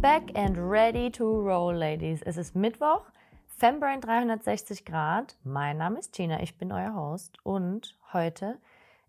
Back 0.00 0.30
and 0.36 0.56
ready 0.56 1.10
to 1.10 1.24
roll, 1.24 1.74
Ladies. 1.74 2.22
Es 2.22 2.36
ist 2.36 2.54
Mittwoch, 2.54 3.02
Fembrain 3.48 4.00
360 4.00 4.84
Grad. 4.84 5.36
Mein 5.42 5.78
Name 5.78 5.98
ist 5.98 6.12
Gina, 6.12 6.40
ich 6.40 6.56
bin 6.56 6.70
euer 6.70 6.94
Host 6.94 7.38
und 7.42 7.96
heute 8.12 8.60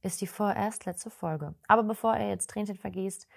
ist 0.01 0.19
die 0.19 0.25
vorerst 0.25 0.87
letzte 0.87 1.11
Folge. 1.11 1.53
Aber 1.67 1.83
bevor 1.83 2.17
ihr 2.17 2.29
jetzt 2.29 2.49
Tränchen 2.49 2.75
vergießt, 2.75 3.27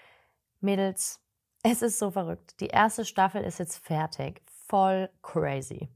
Mädels, 0.63 1.21
es 1.63 1.83
ist 1.83 1.99
so 1.99 2.11
verrückt. 2.11 2.59
Die 2.61 2.69
erste 2.69 3.05
Staffel 3.05 3.45
ist 3.45 3.59
jetzt 3.59 3.85
fertig. 3.85 4.41
Voll 4.67 5.11
crazy. 5.21 5.91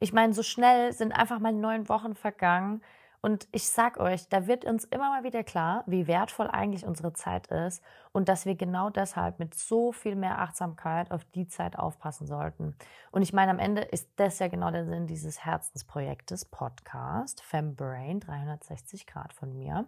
Ich 0.00 0.14
meine, 0.14 0.32
so 0.32 0.42
schnell 0.42 0.94
sind 0.94 1.12
einfach 1.12 1.40
mal 1.40 1.52
neun 1.52 1.90
Wochen 1.90 2.14
vergangen 2.14 2.80
und 3.22 3.48
ich 3.52 3.68
sag 3.68 3.98
euch, 3.98 4.28
da 4.28 4.46
wird 4.46 4.64
uns 4.64 4.84
immer 4.84 5.10
mal 5.10 5.24
wieder 5.24 5.42
klar, 5.42 5.84
wie 5.86 6.06
wertvoll 6.06 6.48
eigentlich 6.48 6.86
unsere 6.86 7.12
Zeit 7.12 7.48
ist 7.48 7.82
und 8.12 8.28
dass 8.28 8.46
wir 8.46 8.54
genau 8.54 8.90
deshalb 8.90 9.38
mit 9.38 9.54
so 9.54 9.92
viel 9.92 10.16
mehr 10.16 10.40
Achtsamkeit 10.40 11.10
auf 11.10 11.24
die 11.24 11.48
Zeit 11.48 11.78
aufpassen 11.78 12.26
sollten. 12.26 12.76
Und 13.10 13.22
ich 13.22 13.32
meine, 13.32 13.50
am 13.50 13.58
Ende 13.58 13.82
ist 13.82 14.08
das 14.16 14.38
ja 14.38 14.48
genau 14.48 14.70
der 14.70 14.84
Sinn 14.84 15.06
dieses 15.06 15.44
Herzensprojektes 15.44 16.44
Podcast 16.46 17.42
Fembrain 17.42 18.20
360 18.20 19.06
Grad 19.06 19.32
von 19.32 19.56
mir. 19.56 19.86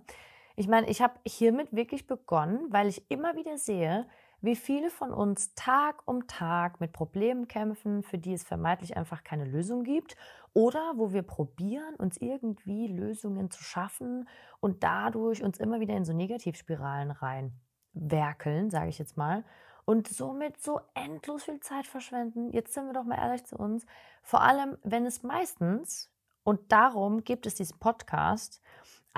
Ich 0.57 0.67
meine, 0.67 0.89
ich 0.89 1.03
habe 1.03 1.15
hiermit 1.25 1.73
wirklich 1.73 2.07
begonnen, 2.07 2.67
weil 2.71 2.89
ich 2.89 3.09
immer 3.11 3.37
wieder 3.37 3.59
sehe, 3.59 4.07
wie 4.41 4.57
viele 4.57 4.91
von 4.91 5.13
uns 5.13 5.55
Tag 5.55 6.07
um 6.07 6.27
Tag 6.27 6.81
mit 6.81 6.93
Problemen 6.93 7.49
kämpfen, 7.49 8.03
für 8.03 8.19
die 8.19 8.35
es 8.35 8.45
vermeintlich 8.45 8.97
einfach 8.97 9.25
keine 9.25 9.45
Lösung 9.45 9.83
gibt, 9.83 10.17
oder 10.55 10.95
wo 10.97 11.13
wir 11.13 11.23
probieren, 11.23 11.95
uns 11.97 12.17
irgendwie 12.17 12.87
Lösungen 12.87 13.51
zu 13.51 13.63
schaffen 13.63 14.29
und 14.61 14.83
dadurch 14.83 15.43
uns 15.43 15.59
immer 15.59 15.81
wieder 15.81 15.97
in 15.97 16.05
so 16.05 16.13
Negativspiralen 16.13 17.11
reinwerkeln, 17.11 18.71
sage 18.71 18.89
ich 18.89 18.99
jetzt 18.99 19.17
mal, 19.17 19.45
und 19.85 20.07
somit 20.07 20.61
so 20.61 20.81
endlos 20.95 21.45
viel 21.45 21.61
Zeit 21.61 21.87
verschwenden. 21.87 22.51
Jetzt 22.53 22.75
sind 22.75 22.87
wir 22.87 22.93
doch 22.93 23.05
mal 23.05 23.19
ehrlich 23.19 23.45
zu 23.45 23.57
uns, 23.57 23.87
vor 24.23 24.43
allem 24.43 24.77
wenn 24.83 25.07
es 25.07 25.23
meistens, 25.23 26.13
und 26.45 26.73
darum 26.73 27.25
gibt 27.25 27.47
es 27.47 27.55
diesen 27.57 27.79
Podcast, 27.79 28.63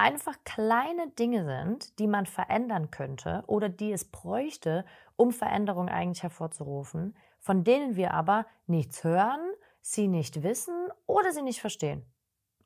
einfach 0.00 0.36
kleine 0.44 1.10
Dinge 1.10 1.44
sind, 1.44 1.98
die 1.98 2.06
man 2.06 2.24
verändern 2.24 2.90
könnte 2.90 3.44
oder 3.46 3.68
die 3.68 3.92
es 3.92 4.06
bräuchte, 4.10 4.84
um 5.16 5.30
Veränderung 5.30 5.88
eigentlich 5.88 6.22
hervorzurufen, 6.22 7.14
von 7.38 7.64
denen 7.64 7.96
wir 7.96 8.14
aber 8.14 8.46
nichts 8.66 9.04
hören, 9.04 9.40
sie 9.82 10.08
nicht 10.08 10.42
wissen 10.42 10.88
oder 11.06 11.32
sie 11.32 11.42
nicht 11.42 11.60
verstehen. 11.60 12.04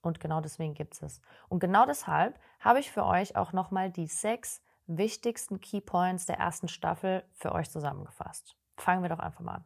Und 0.00 0.20
genau 0.20 0.40
deswegen 0.40 0.74
gibt 0.74 0.94
es 0.94 1.02
es. 1.02 1.20
Und 1.48 1.58
genau 1.58 1.86
deshalb 1.86 2.38
habe 2.60 2.78
ich 2.78 2.90
für 2.90 3.04
euch 3.04 3.36
auch 3.36 3.52
nochmal 3.52 3.90
die 3.90 4.06
sechs 4.06 4.62
wichtigsten 4.86 5.60
Keypoints 5.60 6.26
der 6.26 6.38
ersten 6.38 6.68
Staffel 6.68 7.24
für 7.32 7.52
euch 7.52 7.70
zusammengefasst. 7.70 8.56
Fangen 8.76 9.02
wir 9.02 9.08
doch 9.08 9.18
einfach 9.18 9.40
mal 9.40 9.54
an. 9.54 9.64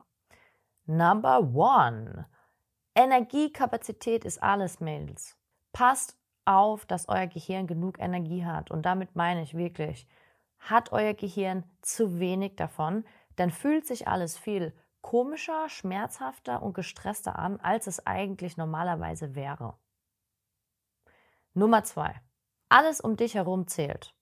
Number 0.86 1.40
one. 1.40 2.26
Energiekapazität 2.94 4.24
ist 4.24 4.42
alles, 4.42 4.80
Mädels. 4.80 5.36
Passt 5.72 6.16
auf, 6.48 6.86
dass 6.86 7.08
euer 7.08 7.26
Gehirn 7.26 7.66
genug 7.66 7.98
Energie 8.00 8.44
hat. 8.44 8.70
Und 8.70 8.82
damit 8.82 9.14
meine 9.14 9.42
ich 9.42 9.54
wirklich, 9.54 10.06
hat 10.58 10.92
euer 10.92 11.14
Gehirn 11.14 11.64
zu 11.82 12.18
wenig 12.18 12.56
davon, 12.56 13.04
dann 13.36 13.50
fühlt 13.50 13.86
sich 13.86 14.08
alles 14.08 14.36
viel 14.36 14.72
komischer, 15.00 15.68
schmerzhafter 15.68 16.62
und 16.62 16.74
gestresster 16.74 17.38
an, 17.38 17.60
als 17.60 17.86
es 17.86 18.04
eigentlich 18.06 18.56
normalerweise 18.56 19.34
wäre. 19.34 19.76
Nummer 21.54 21.84
zwei. 21.84 22.14
Alles 22.68 23.00
um 23.00 23.16
dich 23.16 23.34
herum 23.34 23.66
zählt. 23.66 24.14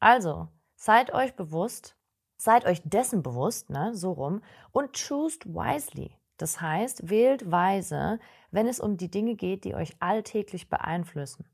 Also, 0.00 0.48
seid 0.76 1.12
euch 1.14 1.34
bewusst, 1.36 1.96
seid 2.36 2.66
euch 2.66 2.82
dessen 2.84 3.22
bewusst, 3.22 3.70
ne, 3.70 3.94
so 3.94 4.12
rum, 4.12 4.42
und 4.72 4.92
choose 4.92 5.38
wisely. 5.44 6.18
Das 6.36 6.60
heißt, 6.60 7.08
wählt 7.08 7.50
weise, 7.50 8.18
wenn 8.50 8.66
es 8.66 8.80
um 8.80 8.96
die 8.96 9.10
Dinge 9.10 9.36
geht, 9.36 9.64
die 9.64 9.74
euch 9.74 9.96
alltäglich 10.00 10.68
beeinflussen. 10.68 11.46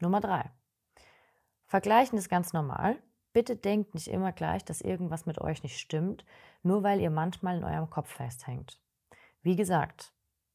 Nummer 0.00 0.20
drei. 0.20 0.50
Vergleichen 1.66 2.18
ist 2.18 2.28
ganz 2.28 2.52
normal. 2.52 2.96
Bitte 3.32 3.56
denkt 3.56 3.94
nicht 3.94 4.08
immer 4.08 4.32
gleich, 4.32 4.64
dass 4.64 4.80
irgendwas 4.80 5.26
mit 5.26 5.40
euch 5.40 5.62
nicht 5.62 5.78
stimmt, 5.78 6.24
nur 6.62 6.82
weil 6.82 7.00
ihr 7.00 7.10
manchmal 7.10 7.58
in 7.58 7.64
eurem 7.64 7.90
Kopf 7.90 8.10
festhängt. 8.10 8.80
Wie 9.42 9.56
gesagt, 9.56 10.12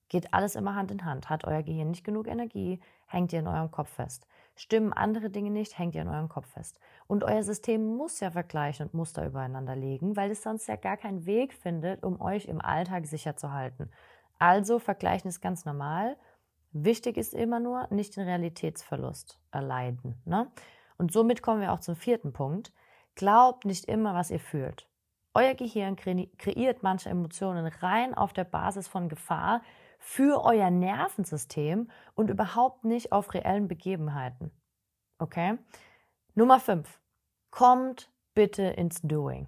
geht 0.10 0.34
alles 0.34 0.56
immer 0.56 0.76
Hand 0.76 0.92
in 0.92 1.06
Hand. 1.06 1.30
Hat 1.30 1.46
euer 1.46 1.64
Gehirn 1.64 1.92
nicht 1.92 2.04
genug 2.04 2.28
Energie, 2.28 2.82
hängt 3.08 3.34
ihr 3.34 3.40
in 3.40 3.48
eurem 3.48 3.72
Kopf 3.72 3.90
fest. 3.90 4.28
Stimmen 4.56 4.94
andere 4.94 5.30
Dinge 5.30 5.52
nicht, 5.52 5.78
hängt 5.78 5.96
ihr 5.96 6.02
in 6.02 6.10
eurem 6.10 6.28
Kopf 6.28 6.48
fest. 6.48 6.80
Und 7.08 7.24
euer 7.24 7.44
System 7.44 7.96
muss 7.96 8.20
ja 8.20 8.32
vergleichen 8.32 8.88
und 8.88 8.94
Muster 8.94 9.26
übereinander 9.26 9.76
legen, 9.76 10.16
weil 10.18 10.32
es 10.32 10.44
sonst 10.44 10.68
ja 10.68 10.76
gar 10.76 10.98
keinen 10.98 11.26
Weg 11.26 11.54
findet, 11.54 12.04
um 12.04 12.20
euch 12.20 12.46
im 12.46 12.62
Alltag 12.62 13.08
sicher 13.08 13.38
zu 13.38 13.54
halten. 13.54 13.90
Also 14.38 14.80
vergleichen 14.80 15.30
ist 15.30 15.40
ganz 15.40 15.66
normal 15.66 16.18
Wichtig 16.72 17.18
ist 17.18 17.34
immer 17.34 17.60
nur, 17.60 17.88
nicht 17.92 18.16
den 18.16 18.24
Realitätsverlust 18.24 19.40
erleiden. 19.52 20.22
Ne? 20.26 20.50
Und 20.98 21.12
somit 21.12 21.42
kommen 21.42 21.62
wir 21.62 21.74
auch 21.74 21.80
zum 21.80 21.96
vierten 21.96 22.32
Punkt. 22.34 22.74
Glaubt 23.16 23.66
nicht 23.66 23.86
immer, 23.86 24.14
was 24.14 24.32
ihr 24.32 24.40
fühlt. 24.40 24.88
Euer 25.34 25.54
Gehirn 25.54 25.96
kreiert 25.96 26.84
manche 26.84 27.10
Emotionen 27.10 27.66
rein 27.66 28.14
auf 28.14 28.34
der 28.34 28.44
Basis 28.44 28.88
von 28.88 29.10
Gefahr 29.10 29.62
für 29.98 30.44
euer 30.44 30.70
Nervensystem 30.70 31.90
und 32.16 32.30
überhaupt 32.30 32.84
nicht 32.84 33.12
auf 33.12 33.34
reellen 33.34 33.68
Begebenheiten. 33.68 34.52
Okay? 35.20 35.58
Nummer 36.34 36.60
5. 36.60 37.00
Kommt 37.50 38.12
bitte 38.34 38.64
ins 38.64 39.02
Doing. 39.02 39.48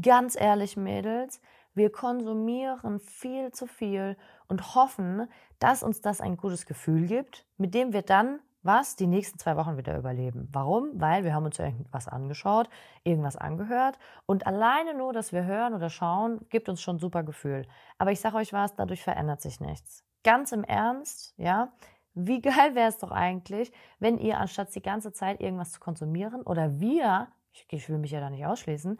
Ganz 0.00 0.38
ehrlich, 0.38 0.76
Mädels, 0.76 1.40
wir 1.74 1.90
konsumieren 1.90 3.00
viel 3.00 3.52
zu 3.52 3.66
viel 3.66 4.16
und 4.48 4.74
hoffen, 4.74 5.28
dass 5.58 5.82
uns 5.82 6.00
das 6.00 6.20
ein 6.20 6.36
gutes 6.36 6.66
Gefühl 6.66 7.06
gibt, 7.06 7.46
mit 7.56 7.74
dem 7.74 7.92
wir 7.92 8.02
dann 8.02 8.40
was 8.62 8.96
die 8.96 9.06
nächsten 9.06 9.38
zwei 9.38 9.56
Wochen 9.56 9.76
wieder 9.76 9.96
überleben. 9.96 10.48
Warum? 10.52 10.90
Weil 10.94 11.24
wir 11.24 11.34
haben 11.34 11.46
uns 11.46 11.58
irgendwas 11.58 12.08
angeschaut, 12.08 12.68
irgendwas 13.04 13.36
angehört 13.36 13.98
und 14.26 14.46
alleine 14.46 14.94
nur, 14.94 15.12
dass 15.12 15.32
wir 15.32 15.44
hören 15.44 15.74
oder 15.74 15.88
schauen, 15.88 16.46
gibt 16.50 16.68
uns 16.68 16.82
schon 16.82 16.96
ein 16.96 17.00
super 17.00 17.22
Gefühl. 17.22 17.66
Aber 17.98 18.12
ich 18.12 18.20
sage 18.20 18.36
euch 18.36 18.52
was, 18.52 18.74
dadurch 18.74 19.02
verändert 19.02 19.40
sich 19.40 19.60
nichts. 19.60 20.04
Ganz 20.24 20.52
im 20.52 20.64
Ernst, 20.64 21.34
ja, 21.38 21.72
wie 22.14 22.40
geil 22.40 22.74
wäre 22.74 22.88
es 22.88 22.98
doch 22.98 23.10
eigentlich, 23.10 23.72
wenn 23.98 24.18
ihr 24.18 24.38
anstatt 24.38 24.74
die 24.74 24.82
ganze 24.82 25.12
Zeit 25.12 25.40
irgendwas 25.40 25.72
zu 25.72 25.80
konsumieren 25.80 26.42
oder 26.42 26.80
wir, 26.80 27.28
ich, 27.52 27.66
ich 27.70 27.88
will 27.88 27.98
mich 27.98 28.10
ja 28.10 28.20
da 28.20 28.28
nicht 28.28 28.44
ausschließen, 28.44 28.98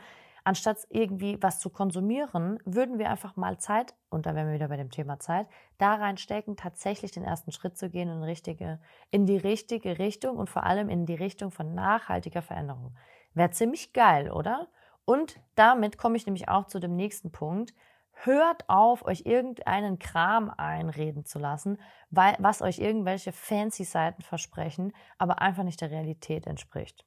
anstatt 0.50 0.78
irgendwie 0.88 1.40
was 1.40 1.60
zu 1.60 1.70
konsumieren, 1.70 2.58
würden 2.64 2.98
wir 2.98 3.08
einfach 3.08 3.36
mal 3.36 3.58
Zeit, 3.58 3.94
und 4.08 4.26
da 4.26 4.34
wären 4.34 4.48
wir 4.48 4.54
wieder 4.54 4.66
bei 4.66 4.76
dem 4.76 4.90
Thema 4.90 5.20
Zeit, 5.20 5.46
da 5.78 5.94
reinstecken, 5.94 6.56
tatsächlich 6.56 7.12
den 7.12 7.22
ersten 7.22 7.52
Schritt 7.52 7.78
zu 7.78 7.88
gehen 7.88 8.08
in, 8.08 8.24
richtige, 8.24 8.80
in 9.12 9.26
die 9.26 9.36
richtige 9.36 10.00
Richtung 10.00 10.38
und 10.38 10.50
vor 10.50 10.64
allem 10.64 10.88
in 10.88 11.06
die 11.06 11.14
Richtung 11.14 11.52
von 11.52 11.72
nachhaltiger 11.76 12.42
Veränderung. 12.42 12.96
Wäre 13.32 13.52
ziemlich 13.52 13.92
geil, 13.92 14.28
oder? 14.32 14.66
Und 15.04 15.38
damit 15.54 15.98
komme 15.98 16.16
ich 16.16 16.26
nämlich 16.26 16.48
auch 16.48 16.66
zu 16.66 16.80
dem 16.80 16.96
nächsten 16.96 17.30
Punkt. 17.30 17.72
Hört 18.10 18.68
auf, 18.68 19.04
euch 19.04 19.26
irgendeinen 19.26 20.00
Kram 20.00 20.50
einreden 20.50 21.24
zu 21.24 21.38
lassen, 21.38 21.78
weil, 22.10 22.34
was 22.40 22.60
euch 22.60 22.80
irgendwelche 22.80 23.30
fancy 23.30 23.84
Seiten 23.84 24.22
versprechen, 24.22 24.92
aber 25.16 25.40
einfach 25.40 25.62
nicht 25.62 25.80
der 25.80 25.92
Realität 25.92 26.48
entspricht. 26.48 27.06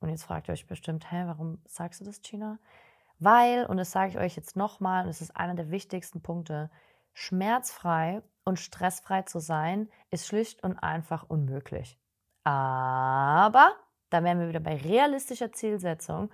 Und 0.00 0.10
jetzt 0.10 0.24
fragt 0.24 0.48
ihr 0.48 0.52
euch 0.52 0.66
bestimmt, 0.66 1.10
hä, 1.10 1.24
warum 1.26 1.60
sagst 1.66 2.00
du 2.00 2.04
das, 2.04 2.22
China? 2.22 2.58
Weil, 3.18 3.66
und 3.66 3.78
das 3.78 3.90
sage 3.90 4.10
ich 4.10 4.18
euch 4.18 4.36
jetzt 4.36 4.56
nochmal, 4.56 5.04
und 5.04 5.10
es 5.10 5.20
ist 5.20 5.36
einer 5.36 5.54
der 5.54 5.70
wichtigsten 5.70 6.22
Punkte, 6.22 6.70
schmerzfrei 7.14 8.22
und 8.44 8.60
stressfrei 8.60 9.22
zu 9.22 9.40
sein, 9.40 9.88
ist 10.10 10.26
schlicht 10.26 10.62
und 10.62 10.78
einfach 10.78 11.24
unmöglich. 11.28 11.98
Aber, 12.44 13.72
da 14.10 14.22
wären 14.22 14.38
wir 14.38 14.48
wieder 14.48 14.60
bei 14.60 14.76
realistischer 14.76 15.52
Zielsetzung, 15.52 16.30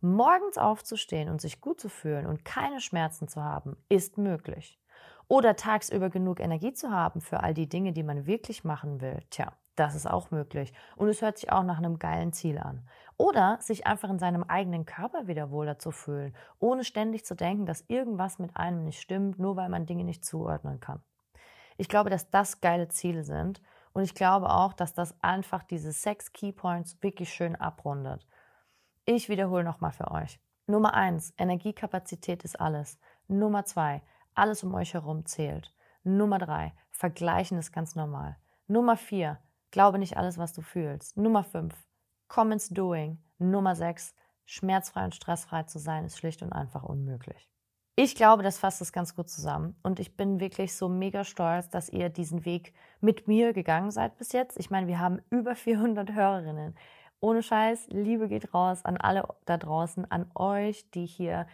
morgens 0.00 0.58
aufzustehen 0.58 1.30
und 1.30 1.40
sich 1.40 1.60
gut 1.60 1.80
zu 1.80 1.88
fühlen 1.88 2.26
und 2.26 2.44
keine 2.44 2.80
Schmerzen 2.80 3.28
zu 3.28 3.42
haben, 3.42 3.76
ist 3.88 4.18
möglich. 4.18 4.78
Oder 5.28 5.56
tagsüber 5.56 6.10
genug 6.10 6.38
Energie 6.38 6.72
zu 6.72 6.90
haben 6.90 7.20
für 7.20 7.42
all 7.42 7.54
die 7.54 7.68
Dinge, 7.68 7.92
die 7.92 8.04
man 8.04 8.26
wirklich 8.26 8.62
machen 8.62 9.00
will. 9.00 9.22
Tja, 9.30 9.52
das 9.76 9.94
ist 9.94 10.06
auch 10.06 10.30
möglich. 10.30 10.72
Und 10.96 11.08
es 11.08 11.22
hört 11.22 11.38
sich 11.38 11.52
auch 11.52 11.62
nach 11.62 11.78
einem 11.78 11.98
geilen 11.98 12.32
Ziel 12.32 12.58
an. 12.58 12.88
Oder 13.16 13.58
sich 13.60 13.86
einfach 13.86 14.10
in 14.10 14.18
seinem 14.18 14.42
eigenen 14.42 14.84
Körper 14.84 15.26
wieder 15.26 15.50
wohler 15.50 15.78
zu 15.78 15.90
fühlen, 15.90 16.34
ohne 16.58 16.84
ständig 16.84 17.24
zu 17.24 17.34
denken, 17.34 17.64
dass 17.64 17.84
irgendwas 17.88 18.38
mit 18.38 18.56
einem 18.56 18.84
nicht 18.84 19.00
stimmt, 19.00 19.38
nur 19.38 19.56
weil 19.56 19.68
man 19.68 19.86
Dinge 19.86 20.04
nicht 20.04 20.24
zuordnen 20.24 20.80
kann. 20.80 21.02
Ich 21.78 21.88
glaube, 21.88 22.10
dass 22.10 22.30
das 22.30 22.60
geile 22.60 22.88
Ziele 22.88 23.24
sind. 23.24 23.62
Und 23.92 24.02
ich 24.02 24.14
glaube 24.14 24.50
auch, 24.50 24.74
dass 24.74 24.92
das 24.92 25.14
einfach 25.22 25.62
diese 25.62 25.92
sechs 25.92 26.32
Keypoints 26.32 27.02
wirklich 27.02 27.32
schön 27.32 27.56
abrundet. 27.56 28.26
Ich 29.06 29.28
wiederhole 29.28 29.64
nochmal 29.64 29.92
für 29.92 30.10
euch. 30.10 30.38
Nummer 30.66 30.94
eins, 30.94 31.32
Energiekapazität 31.38 32.44
ist 32.44 32.60
alles. 32.60 32.98
Nummer 33.28 33.64
zwei, 33.64 34.02
alles 34.34 34.64
um 34.64 34.74
euch 34.74 34.94
herum 34.94 35.24
zählt. 35.24 35.72
Nummer 36.02 36.38
drei, 36.38 36.74
Vergleichen 36.90 37.58
ist 37.58 37.72
ganz 37.72 37.94
normal. 37.94 38.36
Nummer 38.66 38.96
vier, 38.96 39.38
Glaube 39.76 39.98
nicht 39.98 40.16
alles, 40.16 40.38
was 40.38 40.54
du 40.54 40.62
fühlst. 40.62 41.18
Nummer 41.18 41.44
5. 41.44 41.74
Komm 42.28 42.50
ins 42.50 42.70
Doing. 42.70 43.18
Nummer 43.36 43.76
6. 43.76 44.14
Schmerzfrei 44.46 45.04
und 45.04 45.14
stressfrei 45.14 45.64
zu 45.64 45.78
sein 45.78 46.06
ist 46.06 46.16
schlicht 46.16 46.40
und 46.40 46.50
einfach 46.50 46.82
unmöglich. 46.82 47.50
ich 47.94 48.14
glaube, 48.14 48.42
das 48.42 48.58
fasst 48.58 48.80
es 48.80 48.90
ganz 48.90 49.14
gut 49.14 49.28
zusammen. 49.28 49.78
Und 49.82 50.00
ich 50.00 50.16
bin 50.16 50.40
wirklich 50.40 50.74
so 50.74 50.88
mega 50.88 51.24
stolz, 51.24 51.68
dass 51.68 51.90
ihr 51.90 52.08
diesen 52.08 52.46
Weg 52.46 52.72
mit 53.02 53.28
mir 53.28 53.52
gegangen 53.52 53.90
seid 53.90 54.16
bis 54.16 54.32
jetzt. 54.32 54.58
Ich 54.58 54.70
meine, 54.70 54.86
wir 54.86 54.98
haben 54.98 55.20
über 55.28 55.54
400 55.54 56.14
Hörerinnen. 56.14 56.74
Ohne 57.20 57.42
Scheiß, 57.42 57.88
Liebe 57.88 58.28
geht 58.28 58.54
raus 58.54 58.82
an 58.82 58.96
alle 58.96 59.28
da 59.44 59.58
draußen, 59.58 60.10
an 60.10 60.30
euch, 60.34 60.90
die 60.92 61.04
hier 61.04 61.46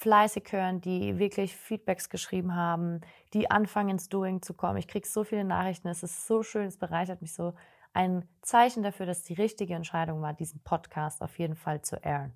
fleißig 0.00 0.50
hören, 0.50 0.80
die 0.80 1.18
wirklich 1.18 1.54
Feedbacks 1.54 2.08
geschrieben 2.08 2.54
haben, 2.54 3.02
die 3.34 3.50
anfangen 3.50 3.90
ins 3.90 4.08
Doing 4.08 4.40
zu 4.40 4.54
kommen. 4.54 4.78
Ich 4.78 4.88
kriege 4.88 5.06
so 5.06 5.24
viele 5.24 5.44
Nachrichten, 5.44 5.88
es 5.88 6.02
ist 6.02 6.26
so 6.26 6.42
schön, 6.42 6.66
es 6.66 6.78
bereichert 6.78 7.20
mich 7.20 7.34
so. 7.34 7.52
Ein 7.92 8.26
Zeichen 8.40 8.82
dafür, 8.82 9.04
dass 9.04 9.24
die 9.24 9.34
richtige 9.34 9.74
Entscheidung 9.74 10.22
war, 10.22 10.32
diesen 10.32 10.62
Podcast 10.62 11.20
auf 11.20 11.38
jeden 11.38 11.54
Fall 11.54 11.82
zu 11.82 12.02
airen. 12.02 12.32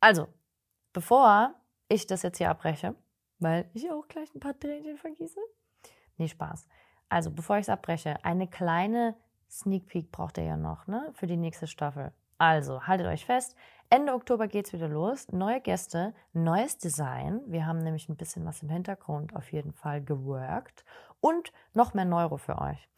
Also, 0.00 0.28
bevor 0.94 1.54
ich 1.88 2.06
das 2.06 2.22
jetzt 2.22 2.38
hier 2.38 2.48
abbreche, 2.48 2.94
weil 3.38 3.68
ich 3.74 3.90
auch 3.90 4.08
gleich 4.08 4.34
ein 4.34 4.40
paar 4.40 4.58
Tränchen 4.58 4.96
vergieße. 4.96 5.40
Nee, 6.16 6.28
Spaß. 6.28 6.66
Also, 7.10 7.30
bevor 7.30 7.56
ich 7.56 7.62
es 7.62 7.68
abbreche, 7.68 8.16
eine 8.24 8.48
kleine 8.48 9.14
Sneak 9.50 9.88
Peek 9.88 10.10
braucht 10.10 10.38
ihr 10.38 10.44
ja 10.44 10.56
noch, 10.56 10.86
ne, 10.86 11.10
für 11.12 11.26
die 11.26 11.36
nächste 11.36 11.66
Staffel. 11.66 12.12
Also, 12.38 12.86
haltet 12.86 13.08
euch 13.08 13.26
fest. 13.26 13.56
Ende 13.92 14.14
Oktober 14.14 14.48
geht's 14.48 14.72
wieder 14.72 14.88
los. 14.88 15.30
Neue 15.32 15.60
Gäste, 15.60 16.14
neues 16.32 16.78
Design. 16.78 17.42
Wir 17.44 17.66
haben 17.66 17.80
nämlich 17.80 18.08
ein 18.08 18.16
bisschen 18.16 18.42
was 18.46 18.62
im 18.62 18.70
Hintergrund 18.70 19.36
auf 19.36 19.52
jeden 19.52 19.74
Fall 19.74 20.02
geworkt 20.02 20.86
und 21.20 21.52
noch 21.74 21.92
mehr 21.92 22.06
Neuro 22.06 22.38
für 22.38 22.58
euch. 22.58 22.88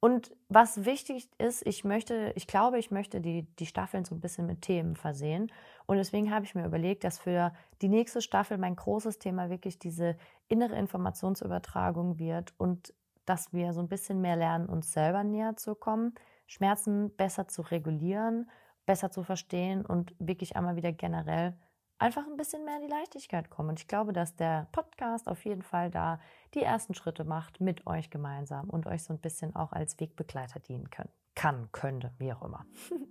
Und 0.00 0.34
was 0.48 0.86
wichtig 0.86 1.28
ist, 1.36 1.66
ich 1.66 1.84
möchte, 1.84 2.32
ich 2.34 2.46
glaube, 2.46 2.78
ich 2.78 2.90
möchte 2.90 3.20
die, 3.20 3.42
die 3.58 3.66
Staffeln 3.66 4.06
so 4.06 4.14
ein 4.14 4.22
bisschen 4.22 4.46
mit 4.46 4.62
Themen 4.62 4.96
versehen. 4.96 5.52
Und 5.84 5.98
deswegen 5.98 6.32
habe 6.32 6.46
ich 6.46 6.54
mir 6.54 6.64
überlegt, 6.64 7.04
dass 7.04 7.18
für 7.18 7.52
die 7.82 7.90
nächste 7.90 8.22
Staffel 8.22 8.56
mein 8.56 8.74
großes 8.74 9.18
Thema 9.18 9.50
wirklich 9.50 9.78
diese 9.78 10.16
innere 10.48 10.76
Informationsübertragung 10.76 12.18
wird 12.18 12.54
und 12.56 12.94
dass 13.26 13.52
wir 13.52 13.74
so 13.74 13.80
ein 13.80 13.88
bisschen 13.88 14.22
mehr 14.22 14.36
lernen, 14.36 14.70
uns 14.70 14.94
selber 14.94 15.24
näher 15.24 15.56
zu 15.58 15.74
kommen, 15.74 16.14
Schmerzen 16.46 17.14
besser 17.16 17.48
zu 17.48 17.60
regulieren, 17.60 18.48
besser 18.88 19.10
zu 19.10 19.22
verstehen 19.22 19.84
und 19.84 20.14
wirklich 20.18 20.56
einmal 20.56 20.74
wieder 20.74 20.92
generell 20.92 21.54
einfach 21.98 22.26
ein 22.26 22.38
bisschen 22.38 22.64
mehr 22.64 22.76
in 22.76 22.86
die 22.86 22.90
Leichtigkeit 22.90 23.50
kommen. 23.50 23.68
Und 23.68 23.80
ich 23.80 23.86
glaube, 23.86 24.14
dass 24.14 24.34
der 24.34 24.66
Podcast 24.72 25.28
auf 25.28 25.44
jeden 25.44 25.62
Fall 25.62 25.90
da 25.90 26.20
die 26.54 26.62
ersten 26.62 26.94
Schritte 26.94 27.24
macht 27.24 27.60
mit 27.60 27.86
euch 27.86 28.08
gemeinsam 28.08 28.70
und 28.70 28.86
euch 28.86 29.02
so 29.02 29.12
ein 29.12 29.20
bisschen 29.20 29.54
auch 29.54 29.72
als 29.72 30.00
Wegbegleiter 30.00 30.58
dienen 30.60 30.88
können. 30.88 31.10
Kann, 31.34 31.68
könnte, 31.70 32.12
wie 32.18 32.32
auch 32.32 32.42
immer. 32.42 32.64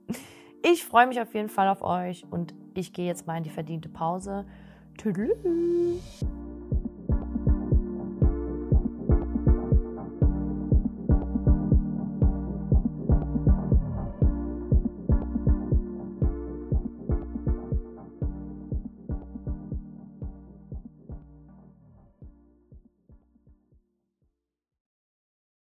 Ich 0.64 0.84
freue 0.84 1.06
mich 1.06 1.22
auf 1.22 1.36
jeden 1.36 1.50
Fall 1.50 1.70
auf 1.70 1.84
euch 1.84 2.26
und 2.32 2.56
ich 2.74 2.92
gehe 2.92 3.06
jetzt 3.06 3.28
mal 3.28 3.38
in 3.38 3.44
die 3.44 3.52
verdiente 3.52 3.90
Pause. 3.90 4.44
Tüdelü. 4.98 6.00